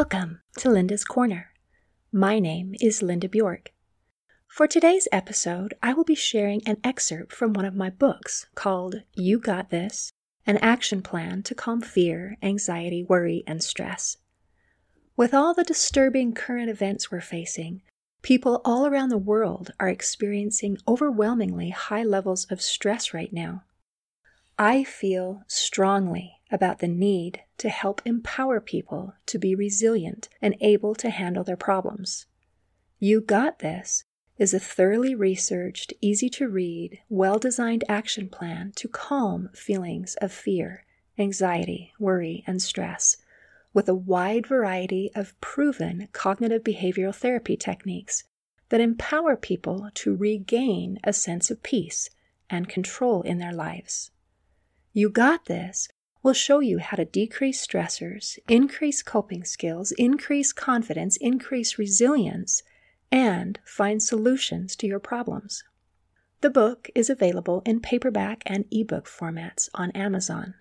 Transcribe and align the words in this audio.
Welcome 0.00 0.42
to 0.58 0.70
Linda's 0.70 1.02
Corner. 1.04 1.50
My 2.12 2.38
name 2.38 2.76
is 2.80 3.02
Linda 3.02 3.28
Bjork. 3.28 3.72
For 4.46 4.68
today's 4.68 5.08
episode, 5.10 5.74
I 5.82 5.92
will 5.92 6.04
be 6.04 6.14
sharing 6.14 6.62
an 6.68 6.76
excerpt 6.84 7.32
from 7.32 7.52
one 7.52 7.64
of 7.64 7.74
my 7.74 7.90
books 7.90 8.46
called 8.54 9.02
You 9.14 9.40
Got 9.40 9.70
This 9.70 10.12
An 10.46 10.56
Action 10.58 11.02
Plan 11.02 11.42
to 11.42 11.54
Calm 11.56 11.80
Fear, 11.80 12.36
Anxiety, 12.40 13.02
Worry, 13.02 13.42
and 13.44 13.60
Stress. 13.60 14.18
With 15.16 15.34
all 15.34 15.52
the 15.52 15.64
disturbing 15.64 16.32
current 16.32 16.70
events 16.70 17.10
we're 17.10 17.20
facing, 17.20 17.82
people 18.22 18.60
all 18.64 18.86
around 18.86 19.08
the 19.08 19.18
world 19.18 19.72
are 19.80 19.88
experiencing 19.88 20.78
overwhelmingly 20.86 21.70
high 21.70 22.04
levels 22.04 22.44
of 22.52 22.62
stress 22.62 23.12
right 23.12 23.32
now. 23.32 23.64
I 24.56 24.84
feel 24.84 25.42
strongly 25.48 26.37
about 26.50 26.78
the 26.78 26.88
need 26.88 27.40
to 27.58 27.68
help 27.68 28.00
empower 28.04 28.60
people 28.60 29.14
to 29.26 29.38
be 29.38 29.54
resilient 29.54 30.28
and 30.40 30.56
able 30.60 30.94
to 30.94 31.10
handle 31.10 31.44
their 31.44 31.56
problems. 31.56 32.26
You 32.98 33.20
Got 33.20 33.58
This 33.58 34.04
is 34.38 34.54
a 34.54 34.60
thoroughly 34.60 35.14
researched, 35.14 35.92
easy 36.00 36.28
to 36.30 36.48
read, 36.48 37.00
well 37.08 37.38
designed 37.38 37.84
action 37.88 38.28
plan 38.28 38.72
to 38.76 38.88
calm 38.88 39.50
feelings 39.52 40.16
of 40.16 40.32
fear, 40.32 40.84
anxiety, 41.18 41.92
worry, 41.98 42.44
and 42.46 42.62
stress 42.62 43.16
with 43.74 43.88
a 43.88 43.94
wide 43.94 44.46
variety 44.46 45.10
of 45.14 45.38
proven 45.40 46.08
cognitive 46.12 46.64
behavioral 46.64 47.14
therapy 47.14 47.56
techniques 47.56 48.24
that 48.70 48.80
empower 48.80 49.36
people 49.36 49.90
to 49.94 50.14
regain 50.14 50.98
a 51.04 51.12
sense 51.12 51.50
of 51.50 51.62
peace 51.62 52.10
and 52.50 52.68
control 52.68 53.22
in 53.22 53.38
their 53.38 53.52
lives. 53.52 54.10
You 54.92 55.10
Got 55.10 55.44
This 55.46 55.88
will 56.22 56.32
show 56.32 56.60
you 56.60 56.78
how 56.78 56.96
to 56.96 57.04
decrease 57.04 57.64
stressors, 57.64 58.38
increase 58.48 59.02
coping 59.02 59.44
skills, 59.44 59.92
increase 59.92 60.52
confidence, 60.52 61.16
increase 61.18 61.78
resilience, 61.78 62.62
and 63.10 63.58
find 63.64 64.02
solutions 64.02 64.76
to 64.76 64.86
your 64.86 64.98
problems. 64.98 65.64
The 66.40 66.50
book 66.50 66.88
is 66.94 67.10
available 67.10 67.62
in 67.64 67.80
paperback 67.80 68.42
and 68.46 68.64
ebook 68.70 69.06
formats 69.06 69.68
on 69.74 69.90
Amazon. 69.92 70.54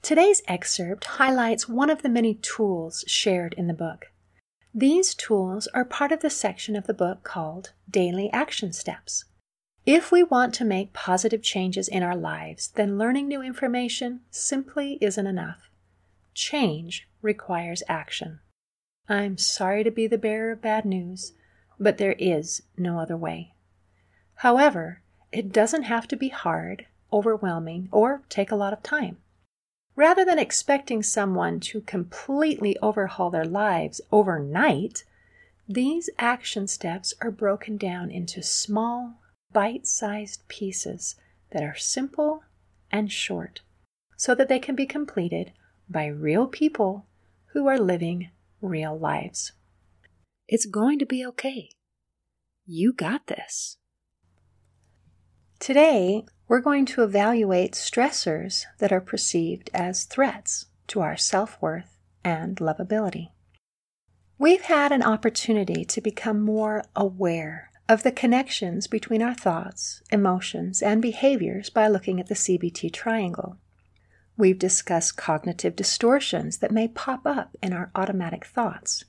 Today's 0.00 0.42
excerpt 0.46 1.04
highlights 1.04 1.68
one 1.68 1.90
of 1.90 2.02
the 2.02 2.08
many 2.08 2.34
tools 2.34 3.04
shared 3.06 3.54
in 3.54 3.66
the 3.66 3.74
book. 3.74 4.06
These 4.72 5.14
tools 5.14 5.66
are 5.74 5.84
part 5.84 6.12
of 6.12 6.20
the 6.20 6.30
section 6.30 6.76
of 6.76 6.86
the 6.86 6.94
book 6.94 7.24
called 7.24 7.72
Daily 7.90 8.30
Action 8.32 8.72
Steps. 8.72 9.24
If 9.90 10.12
we 10.12 10.22
want 10.22 10.52
to 10.56 10.66
make 10.66 10.92
positive 10.92 11.40
changes 11.40 11.88
in 11.88 12.02
our 12.02 12.14
lives, 12.14 12.68
then 12.74 12.98
learning 12.98 13.26
new 13.26 13.40
information 13.40 14.20
simply 14.30 14.98
isn't 15.00 15.26
enough. 15.26 15.70
Change 16.34 17.08
requires 17.22 17.82
action. 17.88 18.40
I'm 19.08 19.38
sorry 19.38 19.82
to 19.84 19.90
be 19.90 20.06
the 20.06 20.18
bearer 20.18 20.50
of 20.50 20.60
bad 20.60 20.84
news, 20.84 21.32
but 21.80 21.96
there 21.96 22.16
is 22.18 22.64
no 22.76 22.98
other 22.98 23.16
way. 23.16 23.54
However, 24.34 25.00
it 25.32 25.52
doesn't 25.52 25.84
have 25.84 26.06
to 26.08 26.16
be 26.16 26.28
hard, 26.28 26.84
overwhelming, 27.10 27.88
or 27.90 28.20
take 28.28 28.50
a 28.50 28.56
lot 28.56 28.74
of 28.74 28.82
time. 28.82 29.16
Rather 29.96 30.22
than 30.22 30.38
expecting 30.38 31.02
someone 31.02 31.60
to 31.60 31.80
completely 31.80 32.76
overhaul 32.82 33.30
their 33.30 33.46
lives 33.46 34.02
overnight, 34.12 35.04
these 35.66 36.10
action 36.18 36.68
steps 36.68 37.14
are 37.22 37.30
broken 37.30 37.78
down 37.78 38.10
into 38.10 38.42
small, 38.42 39.14
bite 39.52 39.86
sized 39.86 40.46
pieces 40.48 41.16
that 41.52 41.62
are 41.62 41.76
simple 41.76 42.42
and 42.90 43.10
short 43.10 43.62
so 44.16 44.34
that 44.34 44.48
they 44.48 44.58
can 44.58 44.74
be 44.74 44.86
completed 44.86 45.52
by 45.88 46.06
real 46.06 46.46
people 46.46 47.06
who 47.52 47.66
are 47.66 47.78
living 47.78 48.30
real 48.60 48.98
lives. 48.98 49.52
It's 50.48 50.66
going 50.66 50.98
to 50.98 51.06
be 51.06 51.24
okay. 51.26 51.70
You 52.66 52.92
got 52.92 53.26
this. 53.26 53.76
Today, 55.58 56.24
we're 56.46 56.60
going 56.60 56.86
to 56.86 57.02
evaluate 57.02 57.72
stressors 57.72 58.64
that 58.78 58.92
are 58.92 59.00
perceived 59.00 59.70
as 59.74 60.04
threats 60.04 60.66
to 60.88 61.00
our 61.00 61.16
self 61.16 61.60
worth 61.60 61.98
and 62.24 62.56
lovability. 62.56 63.30
We've 64.38 64.62
had 64.62 64.92
an 64.92 65.02
opportunity 65.02 65.84
to 65.84 66.00
become 66.00 66.40
more 66.40 66.84
aware 66.94 67.67
of 67.88 68.02
the 68.02 68.12
connections 68.12 68.86
between 68.86 69.22
our 69.22 69.34
thoughts, 69.34 70.02
emotions, 70.12 70.82
and 70.82 71.00
behaviors 71.00 71.70
by 71.70 71.88
looking 71.88 72.20
at 72.20 72.26
the 72.26 72.34
CBT 72.34 72.92
triangle. 72.92 73.56
We've 74.36 74.58
discussed 74.58 75.16
cognitive 75.16 75.74
distortions 75.74 76.58
that 76.58 76.70
may 76.70 76.88
pop 76.88 77.26
up 77.26 77.56
in 77.62 77.72
our 77.72 77.90
automatic 77.94 78.44
thoughts. 78.44 79.04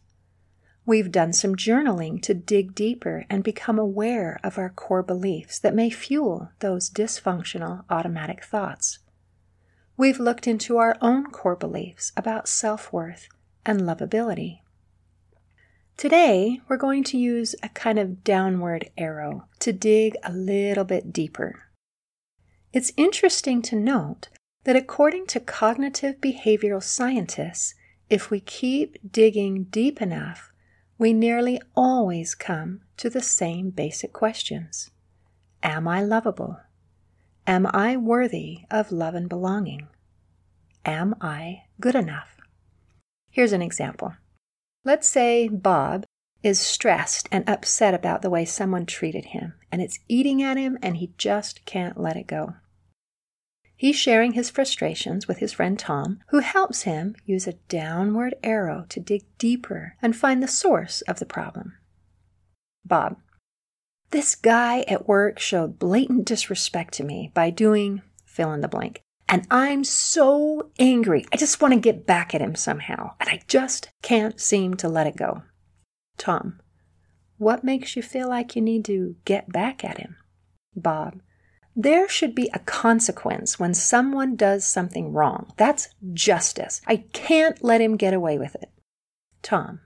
We've 0.85 1.11
done 1.11 1.33
some 1.33 1.55
journaling 1.55 2.21
to 2.23 2.33
dig 2.33 2.73
deeper 2.73 3.25
and 3.29 3.43
become 3.43 3.77
aware 3.77 4.39
of 4.43 4.57
our 4.57 4.69
core 4.69 5.03
beliefs 5.03 5.59
that 5.59 5.75
may 5.75 5.91
fuel 5.91 6.49
those 6.59 6.89
dysfunctional 6.89 7.83
automatic 7.89 8.43
thoughts. 8.43 8.99
We've 9.97 10.19
looked 10.19 10.47
into 10.47 10.77
our 10.77 10.95
own 11.01 11.25
core 11.25 11.57
beliefs 11.57 12.11
about 12.17 12.47
self 12.47 12.91
worth 12.91 13.27
and 13.65 13.81
lovability. 13.81 14.61
Today, 15.99 16.61
we're 16.69 16.77
going 16.77 17.03
to 17.03 17.17
use 17.17 17.55
a 17.61 17.67
kind 17.67 17.99
of 17.99 18.23
downward 18.23 18.89
arrow 18.97 19.49
to 19.59 19.73
dig 19.73 20.15
a 20.23 20.31
little 20.31 20.85
bit 20.85 21.11
deeper. 21.11 21.63
It's 22.71 22.93
interesting 22.95 23.61
to 23.63 23.75
note 23.75 24.29
that 24.63 24.77
according 24.77 25.25
to 25.27 25.41
cognitive 25.41 26.21
behavioral 26.21 26.81
scientists, 26.81 27.73
if 28.09 28.31
we 28.31 28.39
keep 28.39 28.97
digging 29.11 29.65
deep 29.65 30.01
enough, 30.01 30.53
we 30.97 31.11
nearly 31.11 31.59
always 31.75 32.33
come 32.33 32.79
to 32.95 33.09
the 33.09 33.21
same 33.21 33.69
basic 33.69 34.13
questions 34.13 34.91
Am 35.61 35.85
I 35.85 36.01
lovable? 36.01 36.61
Am 37.45 37.67
I 37.73 37.97
worthy 37.97 38.59
of 38.71 38.93
love 38.93 39.15
and 39.15 39.27
belonging? 39.27 39.89
Am 40.85 41.13
I 41.19 41.63
good 41.81 41.95
enough? 41.95 42.37
Here's 43.29 43.51
an 43.51 43.61
example. 43.61 44.13
Let's 44.85 45.07
say 45.07 45.47
Bob 45.47 46.05
is 46.41 46.59
stressed 46.59 47.27
and 47.31 47.47
upset 47.49 47.93
about 47.93 48.21
the 48.21 48.29
way 48.29 48.45
someone 48.45 48.85
treated 48.85 49.25
him, 49.25 49.55
and 49.71 49.81
it's 49.81 49.99
eating 50.07 50.41
at 50.41 50.57
him, 50.57 50.77
and 50.81 50.97
he 50.97 51.13
just 51.17 51.65
can't 51.65 51.99
let 51.99 52.15
it 52.15 52.27
go. 52.27 52.53
He's 53.75 53.95
sharing 53.95 54.33
his 54.33 54.49
frustrations 54.49 55.27
with 55.27 55.37
his 55.37 55.53
friend 55.53 55.77
Tom, 55.77 56.19
who 56.29 56.39
helps 56.39 56.81
him 56.81 57.15
use 57.25 57.47
a 57.47 57.53
downward 57.53 58.35
arrow 58.43 58.85
to 58.89 58.99
dig 58.99 59.23
deeper 59.37 59.95
and 60.01 60.15
find 60.15 60.41
the 60.41 60.47
source 60.47 61.01
of 61.01 61.19
the 61.19 61.25
problem. 61.25 61.77
Bob, 62.85 63.17
this 64.11 64.35
guy 64.35 64.81
at 64.81 65.07
work 65.07 65.39
showed 65.39 65.79
blatant 65.79 66.25
disrespect 66.25 66.93
to 66.95 67.03
me 67.03 67.31
by 67.33 67.49
doing 67.49 68.01
fill 68.25 68.51
in 68.51 68.61
the 68.61 68.67
blank 68.67 69.01
and 69.29 69.45
I'm 69.51 69.83
so 69.83 70.71
angry. 70.79 71.25
I 71.31 71.37
just 71.37 71.61
want 71.61 71.75
to 71.75 71.79
get 71.79 72.07
back 72.07 72.33
at 72.33 72.41
him 72.41 72.55
somehow, 72.55 73.13
and 73.19 73.29
I 73.29 73.41
just 73.47 73.89
can't 74.01 74.39
seem 74.41 74.73
to 74.77 74.89
let 74.89 75.05
it 75.05 75.15
go. 75.15 75.43
Tom, 76.17 76.59
what 77.37 77.63
makes 77.63 77.95
you 77.95 78.01
feel 78.01 78.27
like 78.27 78.55
you 78.55 78.61
need 78.61 78.83
to 78.85 79.15
get 79.25 79.51
back 79.53 79.85
at 79.85 79.99
him? 79.99 80.17
Bob, 80.75 81.21
there 81.75 82.09
should 82.09 82.33
be 82.33 82.49
a 82.53 82.59
consequence 82.59 83.59
when 83.59 83.73
someone 83.73 84.35
does 84.35 84.65
something 84.65 85.13
wrong. 85.13 85.53
That's 85.57 85.89
justice. 86.11 86.81
I 86.87 87.05
can't 87.13 87.63
let 87.63 87.81
him 87.81 87.97
get 87.97 88.13
away 88.13 88.39
with 88.39 88.55
it. 88.55 88.71
Tom, 89.43 89.81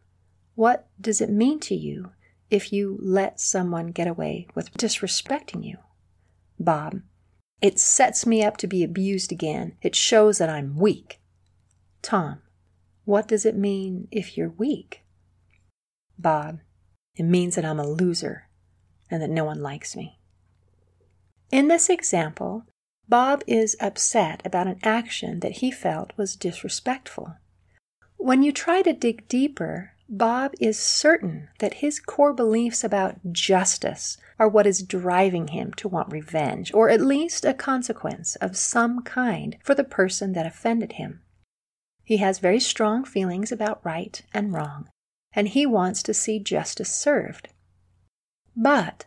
what 0.56 0.88
does 1.00 1.20
it 1.20 1.30
mean 1.30 1.60
to 1.62 1.76
you 1.76 2.12
if 2.50 2.72
you 2.72 2.98
let 3.02 3.40
someone 3.40 3.88
get 3.88 4.08
away 4.08 4.48
with 4.56 4.74
disrespecting 4.74 5.66
you? 5.66 5.78
Bob, 6.60 7.02
it 7.64 7.80
sets 7.80 8.26
me 8.26 8.44
up 8.44 8.58
to 8.58 8.68
be 8.68 8.84
abused 8.84 9.32
again. 9.32 9.78
It 9.82 9.96
shows 9.96 10.38
that 10.38 10.50
I'm 10.50 10.76
weak. 10.76 11.22
Tom, 12.02 12.42
what 13.06 13.26
does 13.26 13.46
it 13.46 13.56
mean 13.56 14.10
if 14.12 14.36
you're 14.36 14.50
weak? 14.50 15.06
Bob, 16.20 16.60
it 17.16 17.24
means 17.24 17.56
that 17.56 17.64
I'm 17.64 17.80
a 17.80 17.88
loser 17.88 18.50
and 19.10 19.22
that 19.22 19.30
no 19.30 19.46
one 19.46 19.62
likes 19.62 19.96
me. 19.96 20.20
In 21.52 21.70
this 21.70 21.90
example, 21.90 22.66
Bob 23.08 23.44
is 23.48 23.78
upset 23.80 24.42
about 24.46 24.68
an 24.68 24.80
action 24.84 25.40
that 25.40 25.60
he 25.60 25.72
felt 25.72 26.12
was 26.18 26.36
disrespectful. 26.36 27.38
When 28.18 28.44
you 28.44 28.52
try 28.52 28.82
to 28.82 28.92
dig 28.92 29.30
deeper, 29.30 29.93
Bob 30.10 30.54
is 30.60 30.78
certain 30.78 31.50
that 31.60 31.76
his 31.76 32.00
core 32.00 32.34
beliefs 32.34 32.84
about 32.84 33.32
justice 33.32 34.18
are 34.38 34.50
what 34.50 34.68
is 34.68 34.84
driving 34.84 35.48
him 35.48 35.74
to 35.74 35.88
want 35.88 36.12
revenge, 36.12 36.74
or 36.74 36.90
at 36.90 37.02
least 37.02 37.46
a 37.46 37.54
consequence 37.54 38.36
of 38.36 38.58
some 38.58 39.02
kind 39.02 39.58
for 39.64 39.74
the 39.74 39.84
person 39.84 40.34
that 40.34 40.46
offended 40.46 40.94
him. 40.94 41.22
He 42.04 42.18
has 42.18 42.40
very 42.40 42.60
strong 42.60 43.06
feelings 43.06 43.52
about 43.52 43.84
right 43.86 44.22
and 44.34 44.54
wrong, 44.54 44.90
and 45.32 45.48
he 45.48 45.66
wants 45.66 46.04
to 46.04 46.14
see 46.14 46.38
justice 46.38 46.94
served. 46.94 47.48
But 48.56 49.06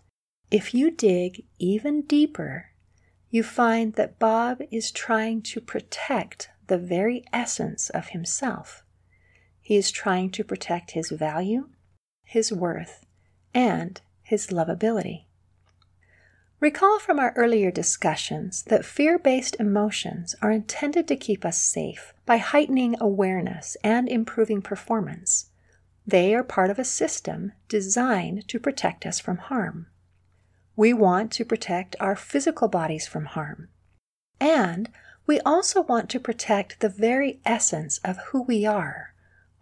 if 0.51 0.73
you 0.73 0.91
dig 0.91 1.45
even 1.59 2.03
deeper, 2.03 2.71
you 3.29 3.43
find 3.43 3.93
that 3.95 4.19
Bob 4.19 4.63
is 4.71 4.91
trying 4.91 5.43
to 5.43 5.61
protect 5.61 6.49
the 6.69 6.79
very 6.79 7.23
essence 7.33 7.91
of 7.91 8.09
himself 8.09 8.83
he 9.67 9.75
is 9.77 9.91
trying 9.91 10.31
to 10.31 10.45
protect 10.45 10.93
his 10.93 11.11
value, 11.11 11.69
his 12.23 12.53
worth, 12.53 13.05
and 13.53 14.01
his 14.23 14.47
lovability. 14.47 15.25
Recall 16.61 17.01
from 17.01 17.19
our 17.19 17.33
earlier 17.35 17.73
discussions 17.73 18.63
that 18.69 18.85
fear 18.85 19.19
based 19.19 19.57
emotions 19.59 20.37
are 20.41 20.53
intended 20.53 21.09
to 21.09 21.17
keep 21.17 21.45
us 21.45 21.61
safe 21.61 22.15
by 22.25 22.37
heightening 22.37 22.95
awareness 23.01 23.77
and 23.83 24.09
improving 24.09 24.63
performance. 24.63 25.51
They 26.07 26.33
are 26.33 26.45
part 26.45 26.71
of 26.71 26.79
a 26.79 26.85
system 26.85 27.51
designed 27.67 28.47
to 28.47 28.61
protect 28.61 29.05
us 29.05 29.19
from 29.19 29.39
harm. 29.39 29.89
We 30.77 30.93
want 30.93 31.33
to 31.33 31.45
protect 31.45 31.97
our 31.99 32.15
physical 32.15 32.69
bodies 32.69 33.09
from 33.09 33.25
harm. 33.25 33.69
And 34.39 34.91
we 35.27 35.41
also 35.41 35.83
want 35.83 36.09
to 36.11 36.21
protect 36.21 36.79
the 36.79 36.89
very 36.89 37.41
essence 37.45 37.99
of 38.05 38.19
who 38.29 38.43
we 38.43 38.65
are, 38.65 39.13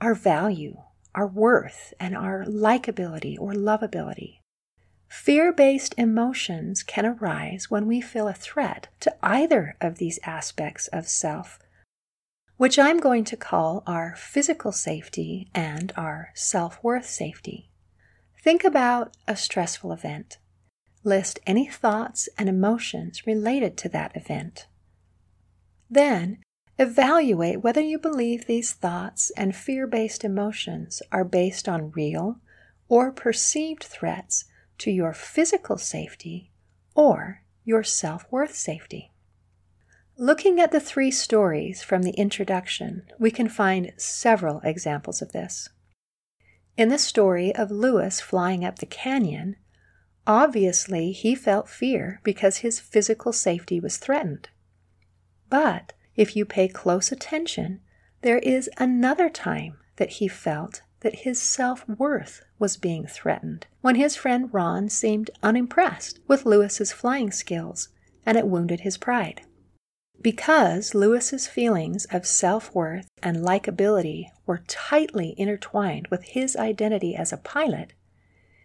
our 0.01 0.15
value, 0.15 0.77
our 1.15 1.27
worth, 1.27 1.95
and 1.99 2.17
our 2.17 2.45
likability 2.45 3.37
or 3.39 3.53
lovability. 3.53 4.39
Fear 5.09 5.53
based 5.53 5.95
emotions 5.97 6.83
can 6.83 7.07
arise 7.07 7.71
when 7.71 7.87
we 7.87 8.01
feel 8.01 8.27
a 8.27 8.35
threat 8.35 8.89
to 9.01 9.15
either 9.23 9.77
of 9.81 9.99
these 9.99 10.19
aspects 10.25 10.89
of 10.89 11.09
self, 11.09 11.61
which 12.57 12.79
I'm 12.79 12.99
going 12.99 13.25
to 13.25 13.37
call 13.37 13.83
our 13.87 14.15
physical 14.17 14.73
safety 14.73 15.49
and 15.55 15.93
our 15.97 16.31
self 16.35 16.83
worth 16.83 17.07
safety. 17.07 17.71
Think 18.43 18.65
about 18.65 19.17
a 19.29 19.37
stressful 19.37 19.93
event. 19.93 20.39
List 21.05 21.39
any 21.47 21.69
thoughts 21.69 22.29
and 22.37 22.49
emotions 22.49 23.27
related 23.27 23.77
to 23.79 23.89
that 23.91 24.17
event. 24.17 24.67
Then, 25.89 26.39
evaluate 26.79 27.63
whether 27.63 27.81
you 27.81 27.99
believe 27.99 28.47
these 28.47 28.73
thoughts 28.73 29.31
and 29.37 29.55
fear 29.55 29.87
based 29.87 30.25
emotions 30.25 31.03
are 31.13 31.25
based 31.25 31.69
on 31.69 31.93
real 31.93 32.41
or 32.89 33.13
perceived 33.13 33.83
threats 33.83 34.45
to 34.79 34.91
your 34.91 35.13
physical 35.13 35.79
safety 35.79 36.51
or 36.95 37.43
your 37.65 37.83
self 37.83 38.27
worth 38.31 38.55
safety. 38.55 39.13
Looking 40.17 40.61
at 40.61 40.71
the 40.71 40.81
three 40.81 41.11
stories 41.11 41.83
from 41.83 42.03
the 42.03 42.13
introduction, 42.13 43.03
we 43.19 43.31
can 43.31 43.49
find 43.49 43.93
several 43.97 44.61
examples 44.63 45.21
of 45.21 45.33
this. 45.33 45.69
In 46.77 46.89
the 46.89 46.99
story 46.99 47.55
of 47.55 47.71
Lewis 47.71 48.21
flying 48.21 48.65
up 48.65 48.79
the 48.79 48.87
canyon, 48.87 49.57
obviously 50.27 51.13
he 51.13 51.35
felt 51.35 51.69
fear 51.69 52.21
because 52.23 52.59
his 52.59 52.81
physical 52.81 53.33
safety 53.33 53.81
was 53.81 53.97
threatened. 53.97 54.49
But 55.51 55.95
if 56.17 56.37
you 56.37 56.45
pay 56.45 56.69
close 56.69 57.11
attention, 57.11 57.81
there 58.23 58.39
is 58.39 58.71
another 58.79 59.29
time 59.29 59.77
that 59.97 60.11
he 60.11 60.29
felt 60.29 60.83
that 61.01 61.21
his 61.21 61.41
self 61.41 61.87
worth 61.89 62.43
was 62.59 62.77
being 62.77 63.07
threatened 63.07 63.67
when 63.83 63.97
his 63.97 64.17
friend 64.17 64.49
Ron 64.53 64.89
seemed 64.89 65.31
unimpressed 65.43 66.19
with 66.27 66.47
Lewis's 66.47 66.93
flying 66.93 67.31
skills 67.31 67.89
and 68.25 68.39
it 68.39 68.47
wounded 68.47 68.81
his 68.81 68.97
pride. 68.97 69.43
Because 70.23 70.95
Lewis's 70.95 71.47
feelings 71.47 72.07
of 72.07 72.27
self 72.27 72.75
worth 72.75 73.09
and 73.23 73.39
likability 73.39 74.29
were 74.47 74.63
tightly 74.67 75.35
intertwined 75.37 76.09
with 76.09 76.23
his 76.23 76.57
identity 76.57 77.15
as 77.15 77.33
a 77.33 77.37
pilot, 77.37 77.93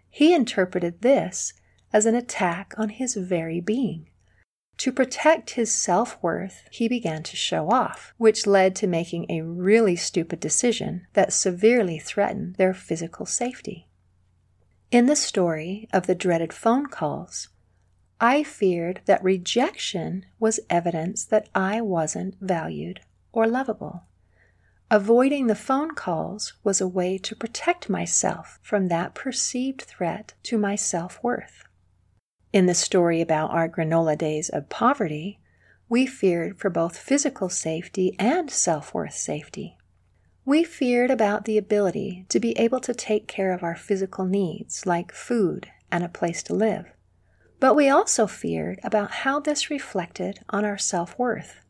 he 0.09 0.33
interpreted 0.33 1.01
this 1.01 1.53
as 1.91 2.05
an 2.05 2.15
attack 2.15 2.73
on 2.77 2.89
his 2.89 3.15
very 3.15 3.59
being. 3.59 4.09
To 4.79 4.93
protect 4.93 5.51
his 5.51 5.75
self 5.75 6.17
worth, 6.23 6.63
he 6.71 6.87
began 6.87 7.21
to 7.23 7.35
show 7.35 7.69
off, 7.69 8.13
which 8.17 8.47
led 8.47 8.77
to 8.77 8.87
making 8.87 9.25
a 9.29 9.41
really 9.41 9.97
stupid 9.97 10.39
decision 10.39 11.05
that 11.13 11.33
severely 11.33 11.99
threatened 11.99 12.55
their 12.55 12.73
physical 12.73 13.25
safety. 13.25 13.89
In 14.89 15.05
the 15.05 15.17
story 15.17 15.89
of 15.91 16.07
the 16.07 16.15
dreaded 16.15 16.53
phone 16.53 16.85
calls, 16.85 17.49
I 18.21 18.41
feared 18.41 19.01
that 19.03 19.21
rejection 19.21 20.25
was 20.39 20.61
evidence 20.69 21.25
that 21.25 21.49
I 21.53 21.81
wasn't 21.81 22.35
valued 22.39 23.01
or 23.33 23.47
lovable. 23.47 24.03
Avoiding 24.89 25.47
the 25.47 25.55
phone 25.55 25.91
calls 25.91 26.53
was 26.63 26.79
a 26.79 26.87
way 26.87 27.17
to 27.17 27.35
protect 27.35 27.89
myself 27.89 28.59
from 28.61 28.87
that 28.87 29.13
perceived 29.13 29.81
threat 29.81 30.35
to 30.43 30.57
my 30.57 30.75
self 30.75 31.21
worth. 31.21 31.65
In 32.51 32.65
the 32.65 32.73
story 32.73 33.21
about 33.21 33.51
our 33.51 33.69
granola 33.69 34.17
days 34.17 34.49
of 34.49 34.69
poverty, 34.69 35.39
we 35.87 36.07
feared 36.07 36.57
for 36.57 36.71
both 36.71 36.97
physical 36.97 37.47
safety 37.47 38.15
and 38.17 38.49
self 38.49 38.91
worth 38.91 39.13
safety. 39.13 39.77
We 40.45 40.63
feared 40.63 41.11
about 41.11 41.45
the 41.45 41.59
ability 41.59 42.25
to 42.29 42.39
be 42.39 42.57
able 42.57 42.79
to 42.79 42.93
take 42.95 43.27
care 43.27 43.53
of 43.53 43.61
our 43.61 43.75
physical 43.75 44.25
needs, 44.25 44.87
like 44.87 45.11
food 45.11 45.69
and 45.91 46.03
a 46.03 46.09
place 46.09 46.41
to 46.43 46.55
live. 46.55 46.87
But 47.59 47.75
we 47.75 47.87
also 47.87 48.25
feared 48.25 48.79
about 48.83 49.11
how 49.11 49.39
this 49.39 49.69
reflected 49.69 50.39
on 50.49 50.65
our 50.65 50.77
self 50.77 51.19
worth. 51.19 51.61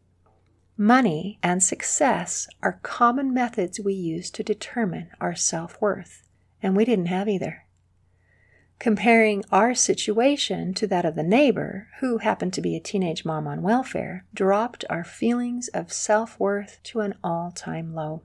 Money 0.77 1.39
and 1.43 1.61
success 1.61 2.47
are 2.63 2.79
common 2.83 3.33
methods 3.33 3.81
we 3.81 3.93
use 3.93 4.31
to 4.31 4.43
determine 4.43 5.09
our 5.19 5.35
self 5.35 5.81
worth, 5.81 6.23
and 6.63 6.77
we 6.77 6.85
didn't 6.85 7.07
have 7.07 7.27
either. 7.27 7.65
Comparing 8.79 9.43
our 9.51 9.75
situation 9.75 10.73
to 10.73 10.87
that 10.87 11.03
of 11.03 11.15
the 11.15 11.23
neighbor, 11.23 11.89
who 11.99 12.19
happened 12.19 12.53
to 12.53 12.61
be 12.61 12.77
a 12.77 12.79
teenage 12.79 13.25
mom 13.25 13.45
on 13.45 13.61
welfare, 13.61 14.25
dropped 14.33 14.85
our 14.89 15.03
feelings 15.03 15.67
of 15.69 15.91
self 15.91 16.39
worth 16.39 16.79
to 16.83 17.01
an 17.01 17.13
all 17.21 17.51
time 17.51 17.93
low. 17.93 18.21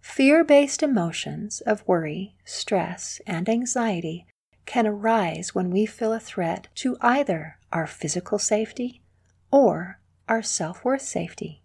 Fear 0.00 0.44
based 0.44 0.84
emotions 0.84 1.60
of 1.62 1.82
worry, 1.88 2.36
stress, 2.44 3.20
and 3.26 3.48
anxiety 3.48 4.24
can 4.66 4.86
arise 4.86 5.52
when 5.52 5.70
we 5.70 5.84
feel 5.84 6.12
a 6.12 6.20
threat 6.20 6.68
to 6.76 6.96
either 7.00 7.58
our 7.72 7.88
physical 7.88 8.38
safety 8.38 9.02
or 9.50 9.98
our 10.28 10.42
self 10.42 10.84
worth 10.84 11.02
safety. 11.02 11.60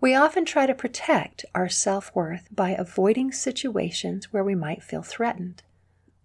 We 0.00 0.14
often 0.14 0.44
try 0.44 0.66
to 0.66 0.74
protect 0.74 1.44
our 1.56 1.68
self 1.68 2.14
worth 2.14 2.46
by 2.52 2.70
avoiding 2.70 3.32
situations 3.32 4.32
where 4.32 4.44
we 4.44 4.54
might 4.54 4.84
feel 4.84 5.02
threatened. 5.02 5.64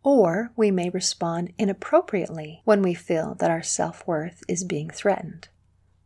Or 0.04 0.52
we 0.58 0.70
may 0.70 0.90
respond 0.90 1.54
inappropriately 1.58 2.62
when 2.66 2.82
we 2.82 2.94
feel 2.94 3.36
that 3.36 3.50
our 3.50 3.64
self 3.64 4.06
worth 4.06 4.44
is 4.48 4.66
being 4.66 4.90
threatened. 4.90 5.48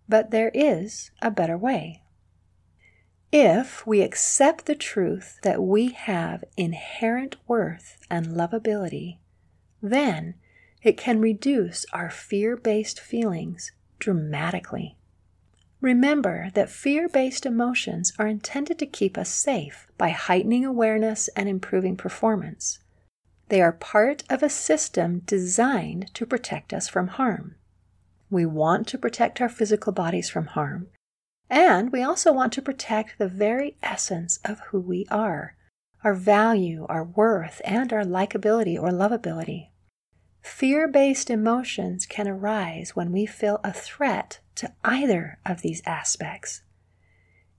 But 0.07 0.31
there 0.31 0.51
is 0.53 1.11
a 1.21 1.31
better 1.31 1.57
way. 1.57 2.04
If 3.31 3.85
we 3.85 4.01
accept 4.01 4.68
the 4.68 4.75
truth 4.75 5.39
that 5.44 5.61
we 5.61 5.89
have 5.89 6.45
inherent 6.56 7.35
worth 7.47 7.97
and 8.09 8.27
lovability, 8.27 9.18
then 9.81 10.35
it 10.81 10.95
can 10.95 11.19
reduce 11.19 11.85
our 11.92 12.09
fear 12.09 12.56
based 12.56 12.99
feelings 12.99 13.71
dramatically. 13.99 14.95
Remember 15.81 16.49
that 16.54 16.69
fear 16.69 17.09
based 17.09 17.45
emotions 17.45 18.13
are 18.18 18.27
intended 18.27 18.80
to 18.80 18.85
keep 18.85 19.18
us 19.18 19.30
safe 19.30 19.87
by 19.97 20.09
heightening 20.09 20.66
awareness 20.66 21.27
and 21.35 21.49
improving 21.49 21.97
performance. 21.97 22.80
They 23.49 23.61
are 23.61 23.71
part 23.71 24.23
of 24.30 24.44
a 24.44 24.49
system 24.49 25.19
designed 25.19 26.13
to 26.16 26.25
protect 26.25 26.73
us 26.73 26.89
from 26.89 27.07
harm. 27.07 27.56
We 28.30 28.45
want 28.45 28.87
to 28.87 28.97
protect 28.97 29.39
our 29.39 29.49
physical 29.49 29.94
bodies 29.94 30.30
from 30.30 30.47
harm, 30.47 30.87
and 31.49 31.92
we 31.92 32.04
also 32.04 32.33
want 32.33 32.51
to 32.54 32.61
protect 32.61 33.18
the 33.18 33.30
very 33.30 33.77
essence 33.81 34.39
of 34.44 34.59
who 34.71 34.80
we 34.80 35.06
are 35.09 35.56
our 36.04 36.13
value, 36.13 36.85
our 36.87 37.04
worth, 37.04 37.59
and 37.66 37.92
our 37.92 38.04
likability 38.04 38.80
or 38.80 38.92
lovability. 38.92 39.69
Fear 40.42 40.87
based 40.89 41.30
emotions 41.30 42.06
can 42.06 42.27
arise 42.27 42.95
when 42.95 43.11
we 43.11 43.25
feel 43.25 43.59
a 43.63 43.73
threat 43.73 44.39
to 44.56 44.71
either 44.83 45.39
of 45.45 45.61
these 45.61 45.81
aspects. 45.85 46.61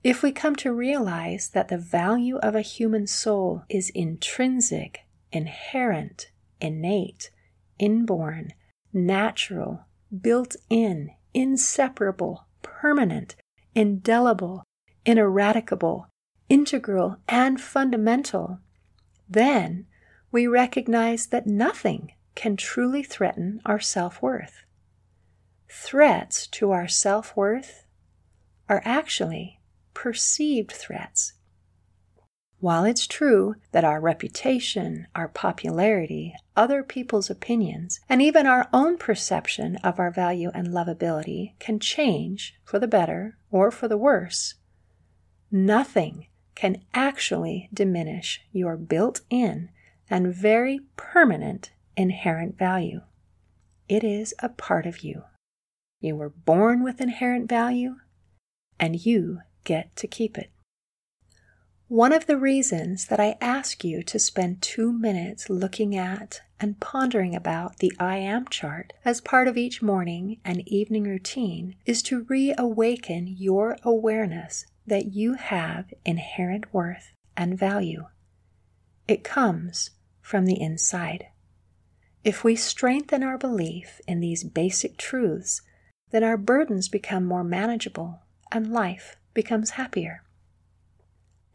If 0.03 0.23
we 0.23 0.31
come 0.31 0.55
to 0.57 0.73
realize 0.73 1.49
that 1.49 1.67
the 1.67 1.77
value 1.77 2.37
of 2.37 2.55
a 2.55 2.61
human 2.61 3.05
soul 3.07 3.63
is 3.69 3.89
intrinsic 3.89 5.01
inherent, 5.31 6.31
innate, 6.59 7.31
inborn, 7.77 8.53
natural, 8.93 9.85
built 10.21 10.55
in, 10.69 11.11
inseparable, 11.33 12.47
permanent, 12.61 13.35
indelible, 13.75 14.63
ineradicable, 15.05 16.07
integral, 16.49 17.17
and 17.27 17.61
fundamental, 17.61 18.59
then 19.27 19.85
we 20.31 20.47
recognize 20.47 21.27
that 21.27 21.47
nothing 21.47 22.13
can 22.35 22.55
truly 22.55 23.03
threaten 23.03 23.61
our 23.65 23.79
self 23.79 24.21
worth. 24.21 24.63
Threats 25.69 26.47
to 26.47 26.71
our 26.71 26.87
self 26.87 27.35
worth 27.35 27.85
are 28.67 28.81
actually 28.85 29.59
perceived 29.93 30.71
threats 30.71 31.33
while 32.59 32.83
it's 32.83 33.07
true 33.07 33.55
that 33.71 33.85
our 33.85 34.01
reputation, 34.01 35.07
our 35.15 35.27
popularity, 35.27 36.35
other 36.55 36.83
people's 36.83 37.29
opinions, 37.29 37.99
and 38.09 38.21
even 38.21 38.45
our 38.45 38.67
own 38.73 38.97
perception 38.97 39.77
of 39.77 39.99
our 39.99 40.11
value 40.11 40.51
and 40.53 40.67
lovability 40.67 41.53
can 41.59 41.79
change 41.79 42.55
for 42.63 42.79
the 42.79 42.87
better 42.87 43.37
or 43.49 43.71
for 43.71 43.87
the 43.87 43.97
worse, 43.97 44.55
nothing 45.49 46.27
can 46.55 46.81
actually 46.93 47.69
diminish 47.73 48.41
your 48.51 48.75
built 48.75 49.21
in 49.29 49.69
and 50.09 50.33
very 50.33 50.81
permanent 50.97 51.71
inherent 51.95 52.57
value. 52.57 53.01
It 53.87 54.03
is 54.03 54.33
a 54.39 54.49
part 54.49 54.85
of 54.85 54.99
you. 54.99 55.23
You 56.01 56.15
were 56.15 56.29
born 56.29 56.83
with 56.83 57.01
inherent 57.01 57.47
value, 57.49 57.95
and 58.79 59.05
you 59.05 59.39
get 59.63 59.95
to 59.97 60.07
keep 60.07 60.37
it. 60.37 60.49
One 61.89 62.13
of 62.13 62.27
the 62.27 62.37
reasons 62.37 63.07
that 63.07 63.19
I 63.19 63.35
ask 63.41 63.83
you 63.83 64.03
to 64.03 64.19
spend 64.19 64.61
two 64.61 64.93
minutes 64.93 65.49
looking 65.49 65.95
at 65.95 66.39
and 66.59 66.79
pondering 66.79 67.35
about 67.35 67.77
the 67.77 67.91
I 67.99 68.17
Am 68.17 68.47
chart 68.47 68.93
as 69.03 69.21
part 69.21 69.47
of 69.47 69.57
each 69.57 69.81
morning 69.81 70.39
and 70.45 70.61
evening 70.67 71.05
routine 71.05 71.77
is 71.87 72.03
to 72.03 72.25
reawaken 72.29 73.25
your 73.39 73.75
awareness 73.81 74.67
that 74.85 75.13
you 75.13 75.33
have 75.33 75.91
inherent 76.05 76.71
worth 76.71 77.11
and 77.35 77.57
value. 77.57 78.05
It 79.07 79.23
comes 79.23 79.89
from 80.21 80.45
the 80.45 80.61
inside. 80.61 81.29
If 82.23 82.43
we 82.43 82.55
strengthen 82.55 83.23
our 83.23 83.39
belief 83.39 83.99
in 84.07 84.19
these 84.19 84.43
basic 84.43 84.95
truths, 84.97 85.63
then 86.11 86.23
our 86.23 86.37
burdens 86.37 86.87
become 86.87 87.25
more 87.25 87.43
manageable 87.43 88.19
and 88.51 88.71
life 88.71 89.17
becomes 89.33 89.71
happier. 89.71 90.21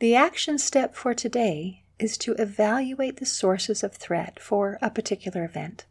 The 0.04 0.16
action 0.16 0.58
step 0.58 0.94
for 0.94 1.14
today 1.14 1.82
is 1.98 2.18
to 2.18 2.34
evaluate 2.34 3.16
the 3.16 3.24
sources 3.24 3.82
of 3.82 3.94
threat 3.94 4.38
for 4.38 4.78
a 4.82 4.90
particular 4.90 5.46
event. 5.46 5.86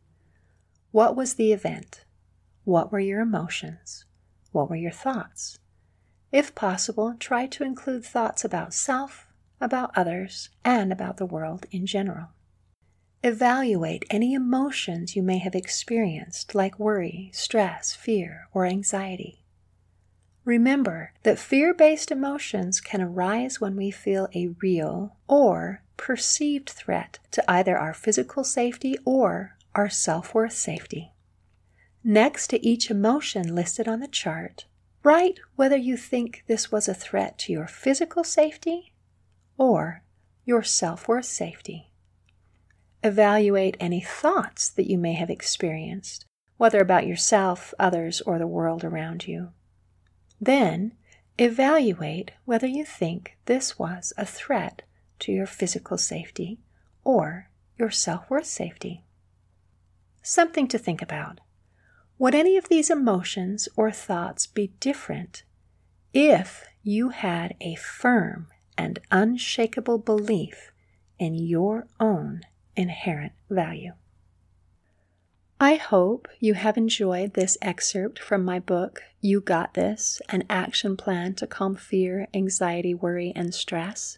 What 0.91 1.15
was 1.15 1.33
the 1.33 1.51
event? 1.51 2.05
What 2.63 2.91
were 2.91 2.99
your 2.99 3.21
emotions? 3.21 4.05
What 4.51 4.69
were 4.69 4.75
your 4.75 4.91
thoughts? 4.91 5.57
If 6.31 6.53
possible, 6.53 7.15
try 7.17 7.47
to 7.47 7.63
include 7.63 8.05
thoughts 8.05 8.45
about 8.45 8.75
self, 8.75 9.25
about 9.59 9.89
others, 9.97 10.51
and 10.63 10.91
about 10.91 11.17
the 11.17 11.25
world 11.25 11.65
in 11.71 11.87
general. 11.87 12.27
Evaluate 13.23 14.05
any 14.11 14.35
emotions 14.35 15.15
you 15.15 15.23
may 15.23 15.39
have 15.39 15.55
experienced, 15.55 16.53
like 16.53 16.77
worry, 16.77 17.31
stress, 17.33 17.95
fear, 17.95 18.47
or 18.53 18.67
anxiety. 18.67 19.42
Remember 20.45 21.13
that 21.23 21.39
fear 21.39 21.73
based 21.73 22.11
emotions 22.11 22.81
can 22.81 23.01
arise 23.01 23.61
when 23.61 23.77
we 23.77 23.91
feel 23.91 24.27
a 24.35 24.49
real 24.61 25.15
or 25.27 25.83
perceived 25.95 26.69
threat 26.69 27.19
to 27.31 27.49
either 27.49 27.77
our 27.77 27.93
physical 27.93 28.43
safety 28.43 28.97
or 29.05 29.55
our 29.73 29.89
self 29.89 30.33
worth 30.33 30.53
safety. 30.53 31.13
Next 32.03 32.47
to 32.47 32.65
each 32.65 32.91
emotion 32.91 33.55
listed 33.55 33.87
on 33.87 34.01
the 34.01 34.07
chart, 34.07 34.65
write 35.01 35.39
whether 35.55 35.77
you 35.77 35.95
think 35.95 36.43
this 36.47 36.69
was 36.69 36.89
a 36.89 36.93
threat 36.93 37.37
to 37.39 37.53
your 37.53 37.67
physical 37.67 38.25
safety 38.25 38.93
or 39.57 40.03
your 40.43 40.63
self 40.63 41.07
worth 41.07 41.25
safety. 41.25 41.93
Evaluate 43.01 43.77
any 43.79 44.01
thoughts 44.01 44.69
that 44.69 44.89
you 44.89 44.97
may 44.97 45.13
have 45.13 45.29
experienced, 45.29 46.25
whether 46.57 46.81
about 46.81 47.07
yourself, 47.07 47.73
others, 47.79 48.19
or 48.21 48.37
the 48.37 48.47
world 48.47 48.83
around 48.83 49.25
you. 49.25 49.51
Then 50.45 50.91
evaluate 51.39 52.31
whether 52.43 52.67
you 52.67 52.83
think 52.83 53.37
this 53.45 53.79
was 53.79 54.11
a 54.17 54.25
threat 54.25 54.81
to 55.19 55.31
your 55.31 55.45
physical 55.45 55.97
safety 55.97 56.59
or 57.05 57.49
your 57.77 57.89
self 57.89 58.29
worth 58.29 58.45
safety. 58.45 59.05
Something 60.21 60.67
to 60.67 60.77
think 60.77 61.01
about. 61.01 61.39
Would 62.17 62.35
any 62.35 62.57
of 62.57 62.67
these 62.67 62.89
emotions 62.89 63.69
or 63.77 63.89
thoughts 63.89 64.45
be 64.45 64.73
different 64.81 65.43
if 66.13 66.65
you 66.81 67.09
had 67.09 67.55
a 67.61 67.75
firm 67.75 68.47
and 68.77 68.99
unshakable 69.11 69.99
belief 69.99 70.73
in 71.19 71.35
your 71.35 71.87
own 72.01 72.41
inherent 72.75 73.31
value? 73.49 73.93
I 75.63 75.75
hope 75.75 76.27
you 76.41 76.55
have 76.55 76.75
enjoyed 76.75 77.35
this 77.35 77.57
excerpt 77.61 78.19
from 78.19 78.43
my 78.43 78.59
book, 78.59 79.01
You 79.21 79.39
Got 79.39 79.75
This 79.75 80.21
An 80.27 80.43
Action 80.49 80.97
Plan 80.97 81.35
to 81.35 81.47
Calm 81.47 81.77
Fear, 81.77 82.27
Anxiety, 82.33 82.93
Worry, 82.93 83.31
and 83.33 83.55
Stress. 83.55 84.17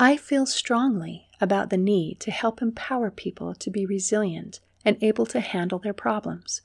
I 0.00 0.16
feel 0.16 0.44
strongly 0.44 1.28
about 1.40 1.70
the 1.70 1.76
need 1.76 2.18
to 2.18 2.32
help 2.32 2.60
empower 2.60 3.12
people 3.12 3.54
to 3.54 3.70
be 3.70 3.86
resilient 3.86 4.58
and 4.84 5.00
able 5.00 5.24
to 5.26 5.38
handle 5.38 5.78
their 5.78 5.94
problems, 5.94 6.62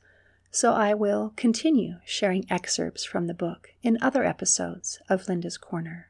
so 0.49 0.73
I 0.73 0.95
will 0.95 1.33
continue 1.35 1.97
sharing 2.03 2.47
excerpts 2.49 3.03
from 3.03 3.27
the 3.27 3.35
book 3.35 3.75
in 3.83 3.99
other 4.01 4.23
episodes 4.23 4.99
of 5.09 5.27
Linda's 5.27 5.59
Corner. 5.59 6.09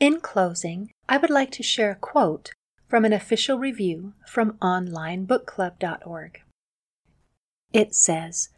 In 0.00 0.20
closing, 0.20 0.90
I 1.06 1.18
would 1.18 1.28
like 1.28 1.50
to 1.50 1.62
share 1.62 1.90
a 1.90 1.96
quote 1.96 2.52
from 2.90 3.04
an 3.04 3.12
official 3.12 3.56
review 3.56 4.12
from 4.26 4.58
onlinebookclub.org. 4.60 6.40
It 7.72 7.94
says, 7.94 8.48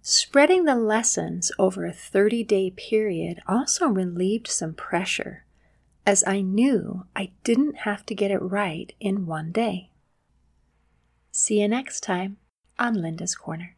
Spreading 0.00 0.64
the 0.64 0.74
lessons 0.74 1.52
over 1.58 1.84
a 1.84 1.92
30 1.92 2.44
day 2.44 2.70
period 2.70 3.40
also 3.46 3.86
relieved 3.86 4.48
some 4.48 4.72
pressure, 4.72 5.44
as 6.06 6.24
I 6.26 6.40
knew 6.40 7.04
I 7.14 7.32
didn't 7.44 7.78
have 7.80 8.06
to 8.06 8.14
get 8.14 8.30
it 8.30 8.38
right 8.38 8.92
in 9.00 9.26
one 9.26 9.52
day. 9.52 9.90
See 11.30 11.60
you 11.60 11.68
next 11.68 12.00
time 12.00 12.38
on 12.78 12.94
Linda's 12.94 13.34
Corner. 13.34 13.76